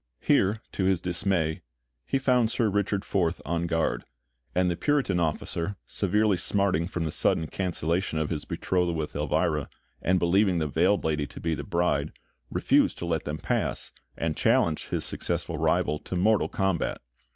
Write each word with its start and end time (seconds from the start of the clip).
Here, 0.19 0.63
to 0.71 0.85
his 0.85 0.99
dismay, 0.99 1.61
he 2.07 2.17
found 2.17 2.49
Sir 2.49 2.71
Richard 2.71 3.05
Forth 3.05 3.39
on 3.45 3.67
guard; 3.67 4.03
and 4.55 4.67
the 4.67 4.75
Puritan 4.75 5.19
officer, 5.19 5.75
severely 5.85 6.37
smarting 6.37 6.87
from 6.87 7.03
the 7.05 7.11
sudden 7.11 7.45
cancellation 7.45 8.17
of 8.17 8.31
his 8.31 8.43
betrothal 8.43 8.95
with 8.95 9.15
Elvira, 9.15 9.69
and 10.01 10.17
believing 10.17 10.57
the 10.57 10.65
veiled 10.65 11.03
lady 11.03 11.27
to 11.27 11.39
be 11.39 11.53
the 11.53 11.63
bride, 11.63 12.13
refused 12.49 12.97
to 12.97 13.05
let 13.05 13.25
them 13.25 13.37
pass, 13.37 13.91
and 14.17 14.35
challenged 14.35 14.89
his 14.89 15.05
successful 15.05 15.57
rival 15.57 15.99
to 15.99 16.15
mortal 16.15 16.49
combat. 16.49 16.99